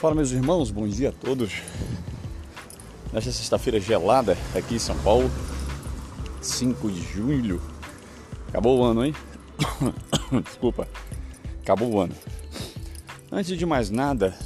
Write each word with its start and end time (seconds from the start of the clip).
Fala 0.00 0.14
meus 0.14 0.30
irmãos, 0.30 0.70
bom 0.70 0.86
dia 0.86 1.08
a 1.08 1.12
todos. 1.12 1.54
Nesta 3.12 3.32
sexta-feira 3.32 3.80
gelada 3.80 4.38
aqui 4.54 4.76
em 4.76 4.78
São 4.78 4.96
Paulo, 5.00 5.28
5 6.40 6.88
de 6.88 7.02
julho. 7.02 7.60
Acabou 8.46 8.78
o 8.78 8.84
ano, 8.84 9.04
hein? 9.04 9.12
Desculpa. 10.44 10.86
Acabou 11.62 11.92
o 11.92 12.00
ano. 12.00 12.14
Antes 13.32 13.58
de 13.58 13.66
mais 13.66 13.90
nada, 13.90 14.38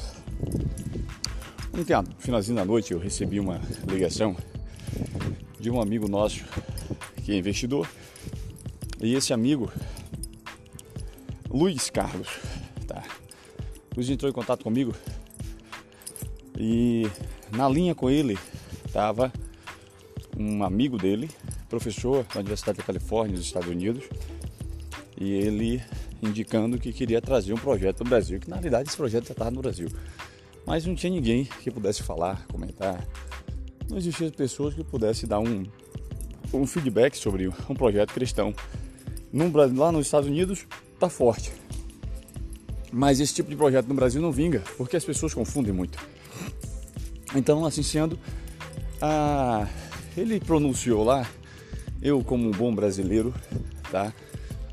ontem, 1.79 1.95
no 1.95 2.17
finalzinho 2.19 2.57
da 2.57 2.65
noite, 2.65 2.95
eu 2.95 2.99
recebi 2.99 3.39
uma 3.39 3.61
ligação 3.87 4.35
de 5.61 5.71
um 5.71 5.83
amigo 5.83 6.09
nosso 6.09 6.43
que 7.27 7.31
é 7.31 7.37
investidor. 7.37 7.87
E 9.03 9.15
esse 9.15 9.35
amigo, 9.35 9.71
Luiz 11.51 11.91
Carlos, 11.91 12.29
tá? 12.87 13.03
Luiz 13.95 14.09
entrou 14.09 14.31
em 14.31 14.35
contato 14.35 14.65
comigo 14.65 14.95
e 16.59 17.07
na 17.51 17.69
linha 17.69 17.95
com 17.95 18.11
ele 18.11 18.39
estava 18.87 19.33
um 20.37 20.63
amigo 20.65 20.99
dele, 20.99 21.31
professor 21.69 22.25
da 22.33 22.41
Universidade 22.41 22.79
da 22.79 22.85
Califórnia, 22.85 23.37
nos 23.37 23.47
Estados 23.47 23.69
Unidos, 23.69 24.05
e 25.19 25.33
ele 25.33 25.83
indicando 26.23 26.79
que 26.79 26.93
queria 26.93 27.21
trazer 27.21 27.53
um 27.53 27.59
projeto 27.59 27.99
para 27.99 28.07
o 28.07 28.09
Brasil, 28.09 28.41
que 28.41 28.49
na 28.49 28.57
realidade 28.57 28.89
esse 28.89 28.97
projeto 28.97 29.27
já 29.27 29.33
estava 29.33 29.51
no 29.51 29.61
Brasil. 29.61 29.89
Mas 30.67 30.87
não 30.87 30.95
tinha 30.95 31.13
ninguém 31.13 31.45
que 31.45 31.71
pudesse 31.71 32.03
falar, 32.03 32.47
comentar. 32.47 33.05
Não 33.91 33.99
existiam 33.99 34.31
pessoas 34.31 34.75
que 34.75 34.85
pudessem 34.85 35.29
dar 35.29 35.41
um, 35.41 35.65
um 36.55 36.67
feedback 36.67 37.17
sobre 37.17 37.49
um 37.49 37.75
projeto 37.75 38.15
cristão. 38.15 38.55
Lá 39.75 39.91
nos 39.91 40.07
Estados 40.07 40.29
Unidos 40.29 40.67
está 40.95 41.09
forte. 41.09 41.53
Mas 42.93 43.21
esse 43.21 43.33
tipo 43.33 43.49
de 43.49 43.57
projeto 43.57 43.87
no 43.87 43.95
Brasil 43.95 44.21
não 44.21 44.31
vinga, 44.31 44.63
porque 44.77 44.97
as 44.97 45.05
pessoas 45.05 45.33
confundem 45.33 45.73
muito. 45.73 45.99
Então, 47.35 47.65
assim 47.65 47.83
sendo, 47.83 48.19
ele 50.15 50.39
pronunciou 50.39 51.03
lá, 51.03 51.27
eu 52.03 52.23
como 52.23 52.47
um 52.47 52.51
bom 52.51 52.75
brasileiro, 52.75 53.35
tá? 53.91 54.13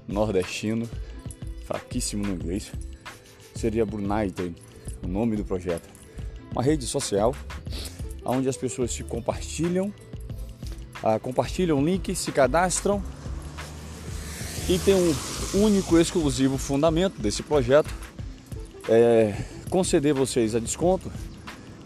Nordestino, 0.05 0.89
fraquíssimo 1.65 2.25
no 2.25 2.33
inglês, 2.33 2.71
seria 3.55 3.85
Brunited, 3.85 4.53
o 5.01 5.07
nome 5.07 5.37
do 5.37 5.45
projeto. 5.45 5.87
Uma 6.51 6.61
rede 6.61 6.85
social 6.85 7.33
onde 8.25 8.49
as 8.49 8.57
pessoas 8.57 8.91
se 8.91 9.03
compartilham, 9.03 9.93
ah, 11.01 11.17
compartilham 11.19 11.83
link, 11.83 12.13
se 12.13 12.31
cadastram 12.33 13.01
e 14.67 14.77
tem 14.77 14.93
um 14.93 15.63
único 15.63 15.97
exclusivo 15.97 16.57
fundamento 16.57 17.21
desse 17.21 17.41
projeto 17.41 17.89
é 18.89 19.33
conceder 19.69 20.13
vocês 20.13 20.55
a 20.55 20.59
desconto 20.59 21.11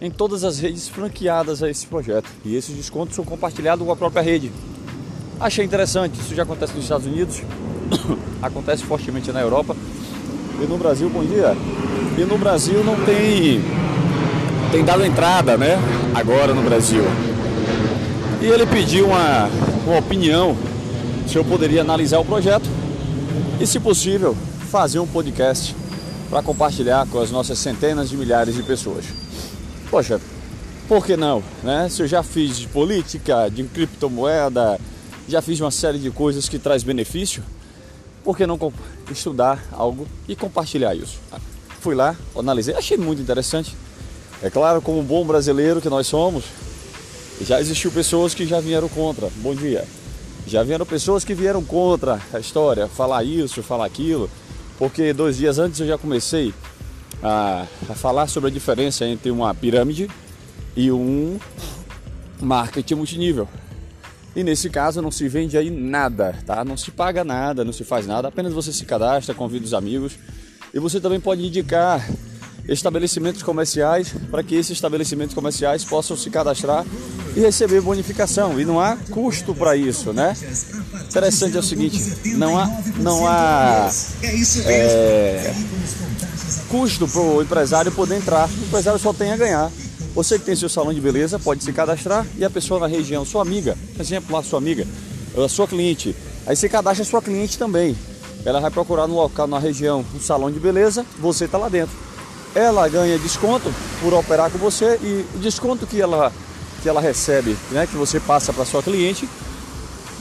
em 0.01 0.09
todas 0.09 0.43
as 0.43 0.59
redes 0.59 0.87
franqueadas 0.87 1.61
a 1.61 1.69
esse 1.69 1.85
projeto. 1.85 2.29
E 2.45 2.55
esses 2.55 2.75
descontos 2.75 3.15
são 3.15 3.25
compartilhados 3.25 3.85
com 3.85 3.91
a 3.91 3.95
própria 3.95 4.21
rede. 4.21 4.51
Achei 5.39 5.65
interessante, 5.65 6.19
isso 6.19 6.33
já 6.33 6.43
acontece 6.43 6.73
nos 6.73 6.83
Estados 6.83 7.05
Unidos, 7.05 7.41
acontece 8.41 8.83
fortemente 8.83 9.31
na 9.31 9.41
Europa 9.41 9.75
e 10.61 10.65
no 10.65 10.77
Brasil, 10.77 11.09
bom 11.09 11.23
dia. 11.23 11.55
E 12.17 12.21
no 12.21 12.37
Brasil 12.37 12.83
não 12.83 12.95
tem 13.03 13.61
tem 14.71 14.83
dado 14.83 15.05
entrada, 15.05 15.57
né? 15.57 15.77
Agora 16.15 16.53
no 16.53 16.63
Brasil. 16.63 17.03
E 18.41 18.45
ele 18.45 18.65
pediu 18.65 19.07
uma, 19.07 19.47
uma 19.85 19.99
opinião 19.99 20.57
se 21.27 21.37
eu 21.37 21.45
poderia 21.45 21.81
analisar 21.81 22.19
o 22.19 22.25
projeto 22.25 22.67
e, 23.59 23.67
se 23.67 23.79
possível, 23.79 24.35
fazer 24.71 24.99
um 24.99 25.07
podcast 25.07 25.75
para 26.29 26.41
compartilhar 26.41 27.07
com 27.07 27.19
as 27.19 27.31
nossas 27.31 27.59
centenas 27.59 28.09
de 28.09 28.17
milhares 28.17 28.55
de 28.55 28.63
pessoas. 28.63 29.05
Poxa, 29.89 30.19
por 30.87 31.05
que 31.05 31.15
não? 31.15 31.43
Né? 31.61 31.87
Se 31.89 32.01
eu 32.01 32.07
já 32.07 32.23
fiz 32.23 32.57
de 32.57 32.67
política, 32.67 33.49
de 33.49 33.63
criptomoeda, 33.63 34.79
já 35.27 35.41
fiz 35.41 35.59
uma 35.59 35.71
série 35.71 35.99
de 35.99 36.11
coisas 36.11 36.49
que 36.49 36.59
traz 36.59 36.83
benefício, 36.83 37.43
por 38.23 38.37
que 38.37 38.47
não 38.47 38.57
estudar 39.11 39.63
algo 39.71 40.07
e 40.27 40.35
compartilhar 40.35 40.95
isso? 40.95 41.19
Fui 41.79 41.93
lá, 41.95 42.15
analisei, 42.35 42.73
achei 42.75 42.97
muito 42.97 43.21
interessante. 43.21 43.75
É 44.41 44.49
claro, 44.49 44.81
como 44.81 45.01
bom 45.03 45.25
brasileiro 45.25 45.81
que 45.81 45.89
nós 45.89 46.07
somos, 46.07 46.45
já 47.41 47.59
existiu 47.59 47.91
pessoas 47.91 48.33
que 48.33 48.45
já 48.45 48.59
vieram 48.59 48.87
contra. 48.87 49.29
Bom 49.37 49.53
dia. 49.55 49.85
Já 50.45 50.63
vieram 50.63 50.85
pessoas 50.85 51.23
que 51.23 51.33
vieram 51.33 51.63
contra 51.63 52.21
a 52.33 52.39
história, 52.39 52.87
falar 52.87 53.23
isso, 53.23 53.63
falar 53.63 53.85
aquilo, 53.85 54.29
porque 54.77 55.13
dois 55.13 55.37
dias 55.37 55.59
antes 55.59 55.79
eu 55.79 55.87
já 55.87 55.97
comecei 55.97 56.53
a, 57.21 57.65
a 57.89 57.93
falar 57.93 58.27
sobre 58.27 58.49
a 58.49 58.53
diferença 58.53 59.05
entre 59.05 59.31
uma 59.31 59.53
pirâmide 59.53 60.09
e 60.75 60.91
um 60.91 61.39
marketing 62.41 62.95
multinível. 62.95 63.47
E 64.35 64.43
nesse 64.43 64.69
caso 64.69 65.01
não 65.01 65.11
se 65.11 65.27
vende 65.27 65.57
aí 65.57 65.69
nada, 65.69 66.35
tá? 66.45 66.65
Não 66.65 66.75
se 66.75 66.89
paga 66.89 67.23
nada, 67.23 67.63
não 67.63 67.71
se 67.71 67.83
faz 67.83 68.07
nada, 68.07 68.27
apenas 68.27 68.51
você 68.51 68.73
se 68.73 68.83
cadastra, 68.83 69.35
convida 69.35 69.65
os 69.65 69.73
amigos 69.73 70.13
e 70.73 70.79
você 70.79 70.99
também 70.99 71.19
pode 71.19 71.45
indicar 71.45 72.03
estabelecimentos 72.67 73.43
comerciais 73.43 74.13
para 74.31 74.43
que 74.43 74.55
esses 74.55 74.71
estabelecimentos 74.71 75.35
comerciais 75.35 75.83
possam 75.83 76.15
se 76.15 76.29
cadastrar 76.29 76.85
e 77.35 77.39
receber 77.39 77.81
bonificação. 77.81 78.59
E 78.59 78.65
não 78.65 78.79
há 78.79 78.95
custo 79.09 79.53
para 79.53 79.75
isso, 79.75 80.13
né? 80.13 80.35
Interessante 81.09 81.57
é 81.57 81.59
o 81.59 81.63
seguinte, 81.63 82.01
não 82.35 82.57
há, 82.57 82.69
não 82.97 83.27
há 83.27 83.89
é, 84.65 85.53
custo 86.69 87.07
para 87.07 87.21
o 87.21 87.41
empresário 87.41 87.91
poder 87.91 88.17
entrar. 88.17 88.49
O 88.49 88.65
empresário 88.65 88.99
só 88.99 89.13
tem 89.13 89.31
a 89.31 89.37
ganhar. 89.37 89.71
Você 90.15 90.37
que 90.37 90.45
tem 90.45 90.55
seu 90.55 90.69
salão 90.69 90.93
de 90.93 91.01
beleza 91.01 91.39
pode 91.39 91.63
se 91.63 91.73
cadastrar 91.73 92.25
e 92.37 92.45
a 92.45 92.49
pessoa 92.49 92.79
na 92.79 92.87
região, 92.87 93.25
sua 93.25 93.41
amiga, 93.41 93.75
exemplo 93.99 94.35
lá, 94.35 94.43
sua 94.43 94.59
amiga, 94.59 94.85
a 95.35 95.49
sua 95.49 95.67
cliente, 95.67 96.15
aí 96.45 96.55
você 96.55 96.69
cadastra 96.69 97.03
a 97.03 97.05
sua 97.05 97.21
cliente 97.21 97.57
também. 97.57 97.97
Ela 98.45 98.59
vai 98.59 98.69
procurar 98.69 99.07
no 99.07 99.15
local, 99.15 99.47
na 99.47 99.57
região, 99.57 100.05
um 100.13 100.19
salão 100.19 100.51
de 100.51 100.59
beleza, 100.59 101.05
você 101.19 101.45
está 101.45 101.57
lá 101.57 101.69
dentro. 101.69 101.95
Ela 102.55 102.87
ganha 102.87 103.17
desconto 103.17 103.73
por 104.01 104.13
operar 104.13 104.51
com 104.51 104.57
você 104.57 104.99
e 105.01 105.25
o 105.35 105.39
desconto 105.39 105.87
que 105.87 105.99
ela, 105.99 106.31
que 106.81 106.89
ela 106.89 107.01
recebe, 107.01 107.57
né, 107.71 107.87
que 107.87 107.95
você 107.95 108.19
passa 108.19 108.53
para 108.53 108.65
sua 108.65 108.83
cliente, 108.83 109.27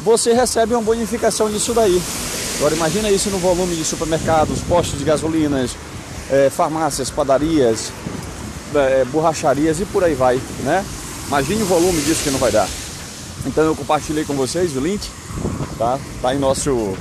você 0.03 0.33
recebe 0.33 0.75
uma 0.75 0.83
bonificação 0.83 1.51
disso 1.51 1.75
daí. 1.75 2.01
Agora 2.57 2.75
imagina 2.75 3.11
isso 3.11 3.31
no 3.31 3.39
volume 3.39 3.75
de 3.75 3.85
supermercados, 3.85 4.61
postos 4.61 4.99
de 4.99 5.05
gasolinas, 5.05 5.77
é, 6.31 6.49
farmácias, 6.49 7.11
padarias, 7.11 7.93
é, 8.75 9.05
borracharias 9.07 9.81
e 9.81 9.85
por 9.85 10.03
aí 10.05 10.15
vai, 10.15 10.41
né? 10.61 10.85
Imagine 11.27 11.63
o 11.63 11.67
volume 11.67 12.01
disso 12.03 12.23
que 12.23 12.31
não 12.31 12.39
vai 12.39 12.53
dar. 12.53 12.69
Então 13.47 13.65
eu 13.65 13.75
compartilhei 13.75 14.25
com 14.25 14.35
vocês 14.35 14.77
o 14.77 14.81
link, 14.81 15.09
tá? 15.79 15.99
Tá 16.21 16.35
em 16.35 16.39
nosso, 16.39 16.97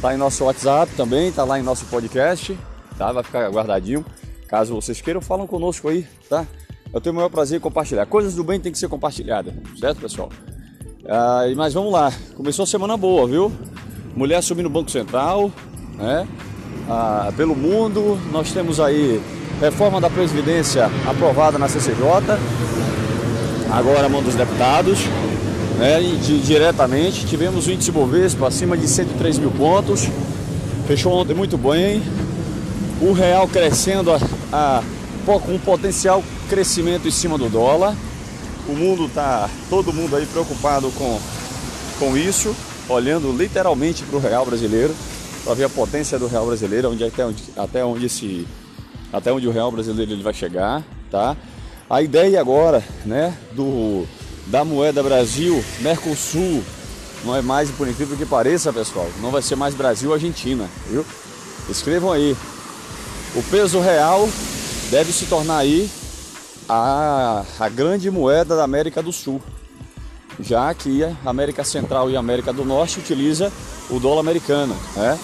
tá 0.00 0.14
em 0.14 0.16
nosso 0.16 0.44
WhatsApp 0.44 0.92
também, 0.96 1.30
tá 1.30 1.44
lá 1.44 1.58
em 1.58 1.62
nosso 1.62 1.84
podcast, 1.86 2.58
tá? 2.96 3.12
Vai 3.12 3.22
ficar 3.22 3.48
guardadinho. 3.50 4.04
Caso 4.48 4.74
vocês 4.74 5.00
queiram, 5.00 5.20
falam 5.20 5.46
conosco 5.46 5.88
aí, 5.88 6.06
tá? 6.28 6.46
Eu 6.92 7.00
tenho 7.00 7.12
o 7.12 7.16
maior 7.16 7.28
prazer 7.28 7.58
em 7.58 7.60
compartilhar. 7.60 8.06
Coisas 8.06 8.34
do 8.34 8.42
bem 8.42 8.58
tem 8.58 8.72
que 8.72 8.78
ser 8.78 8.88
compartilhada, 8.88 9.54
certo, 9.78 10.00
pessoal? 10.00 10.30
Ah, 11.06 11.42
mas 11.54 11.74
vamos 11.74 11.92
lá. 11.92 12.12
Começou 12.34 12.62
a 12.62 12.66
semana 12.66 12.96
boa, 12.96 13.26
viu? 13.26 13.52
Mulher 14.16 14.36
assumindo 14.36 14.68
o 14.68 14.72
Banco 14.72 14.90
Central, 14.90 15.52
né? 15.96 16.26
ah, 16.88 17.30
pelo 17.36 17.54
mundo. 17.54 18.18
Nós 18.32 18.50
temos 18.52 18.80
aí 18.80 19.20
reforma 19.60 20.00
da 20.00 20.08
Previdência 20.08 20.90
aprovada 21.06 21.58
na 21.58 21.68
CCJ, 21.68 21.98
agora 23.70 24.06
a 24.06 24.08
mão 24.08 24.22
dos 24.22 24.34
deputados. 24.34 25.00
Né, 25.78 26.00
de, 26.00 26.40
diretamente, 26.40 27.24
tivemos 27.24 27.68
o 27.68 27.70
índice 27.70 27.92
Bovespa 27.92 28.48
acima 28.48 28.76
de 28.76 28.88
103 28.88 29.38
mil 29.38 29.52
pontos, 29.52 30.08
fechou 30.88 31.12
ontem 31.12 31.34
muito 31.34 31.56
bem, 31.56 32.02
o 33.00 33.12
real 33.12 33.46
crescendo 33.46 34.10
a, 34.52 34.82
com 35.24 35.54
um 35.54 35.58
potencial 35.58 36.22
crescimento 36.48 37.06
em 37.06 37.10
cima 37.10 37.36
do 37.36 37.48
dólar, 37.48 37.94
o 38.68 38.72
mundo 38.72 39.06
está, 39.06 39.48
todo 39.68 39.92
mundo 39.92 40.16
aí 40.16 40.26
preocupado 40.26 40.90
com, 40.92 41.20
com 41.98 42.16
isso, 42.16 42.54
olhando 42.88 43.32
literalmente 43.32 44.02
para 44.04 44.16
o 44.16 44.20
real 44.20 44.44
brasileiro 44.44 44.94
para 45.48 45.54
ver 45.54 45.64
a 45.64 45.68
potência 45.68 46.18
do 46.18 46.26
real 46.26 46.46
brasileiro, 46.46 46.90
onde 46.90 47.02
até 47.02 47.24
onde, 47.24 47.42
até 47.56 47.84
onde 47.84 48.04
esse 48.06 48.46
até 49.10 49.32
onde 49.32 49.48
o 49.48 49.50
real 49.50 49.72
brasileiro 49.72 50.12
ele 50.12 50.22
vai 50.22 50.34
chegar, 50.34 50.84
tá? 51.10 51.34
A 51.88 52.02
ideia 52.02 52.38
agora, 52.38 52.84
né, 53.06 53.34
do 53.52 54.06
da 54.46 54.62
moeda 54.64 55.02
Brasil, 55.02 55.64
Mercosul, 55.80 56.62
não 57.24 57.34
é 57.34 57.40
mais 57.40 57.70
por 57.70 57.88
incrível 57.88 58.16
que 58.16 58.26
pareça, 58.26 58.72
pessoal, 58.72 59.08
não 59.22 59.30
vai 59.30 59.40
ser 59.40 59.56
mais 59.56 59.74
Brasil 59.74 60.12
Argentina, 60.12 60.68
viu? 60.90 61.04
Escrevam 61.70 62.12
aí. 62.12 62.36
O 63.34 63.42
peso 63.42 63.78
real 63.80 64.28
deve 64.90 65.12
se 65.12 65.26
tornar 65.26 65.58
aí 65.58 65.90
a, 66.68 67.44
a 67.58 67.68
grande 67.68 68.10
moeda 68.10 68.56
da 68.56 68.64
América 68.64 69.02
do 69.02 69.12
Sul, 69.12 69.40
já 70.40 70.72
que 70.74 71.04
a 71.04 71.14
América 71.24 71.62
Central 71.62 72.10
e 72.10 72.16
a 72.16 72.20
América 72.20 72.52
do 72.52 72.64
Norte 72.64 72.98
utiliza 72.98 73.52
o 73.90 73.98
dólar 73.98 74.20
americano, 74.20 74.76
né? 74.96 75.18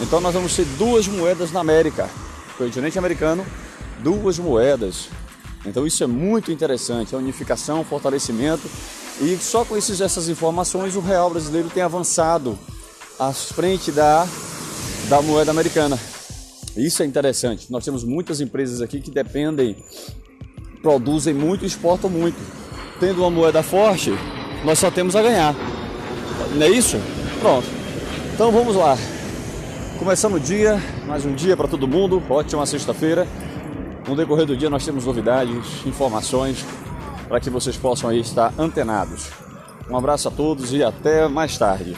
Então 0.00 0.20
nós 0.20 0.34
vamos 0.34 0.54
ter 0.54 0.64
duas 0.78 1.08
moedas 1.08 1.50
na 1.50 1.60
América, 1.60 2.08
continente 2.56 2.98
americano, 2.98 3.44
duas 3.98 4.38
moedas. 4.38 5.08
Então 5.66 5.86
isso 5.86 6.02
é 6.04 6.06
muito 6.06 6.52
interessante, 6.52 7.14
a 7.14 7.18
unificação, 7.18 7.84
fortalecimento 7.84 8.70
e 9.20 9.36
só 9.36 9.64
com 9.64 9.76
esses, 9.76 10.00
essas 10.00 10.28
informações 10.28 10.94
o 10.94 11.00
real 11.00 11.30
brasileiro 11.30 11.68
tem 11.68 11.82
avançado 11.82 12.56
à 13.18 13.32
frente 13.32 13.90
da, 13.90 14.26
da 15.08 15.20
moeda 15.20 15.50
americana. 15.50 15.98
Isso 16.78 17.02
é 17.02 17.06
interessante. 17.06 17.70
Nós 17.70 17.84
temos 17.84 18.04
muitas 18.04 18.40
empresas 18.40 18.80
aqui 18.80 19.00
que 19.00 19.10
dependem, 19.10 19.76
produzem 20.80 21.34
muito 21.34 21.64
e 21.64 21.66
exportam 21.66 22.08
muito. 22.08 22.38
Tendo 23.00 23.22
uma 23.22 23.30
moeda 23.30 23.62
forte, 23.62 24.12
nós 24.64 24.78
só 24.78 24.90
temos 24.90 25.16
a 25.16 25.22
ganhar. 25.22 25.54
Não 26.54 26.62
é 26.62 26.68
isso? 26.68 26.96
Pronto. 27.40 27.66
Então 28.32 28.52
vamos 28.52 28.76
lá. 28.76 28.96
Começando 29.98 30.34
o 30.34 30.40
dia, 30.40 30.80
mais 31.06 31.24
um 31.24 31.34
dia 31.34 31.56
para 31.56 31.66
todo 31.66 31.88
mundo. 31.88 32.22
Ótima 32.30 32.64
sexta-feira. 32.64 33.26
No 34.06 34.14
decorrer 34.14 34.46
do 34.46 34.56
dia 34.56 34.70
nós 34.70 34.84
temos 34.84 35.04
novidades, 35.04 35.84
informações 35.84 36.64
para 37.26 37.40
que 37.40 37.50
vocês 37.50 37.76
possam 37.76 38.08
aí 38.08 38.20
estar 38.20 38.54
antenados. 38.56 39.30
Um 39.90 39.96
abraço 39.96 40.28
a 40.28 40.30
todos 40.30 40.72
e 40.72 40.84
até 40.84 41.26
mais 41.26 41.58
tarde. 41.58 41.96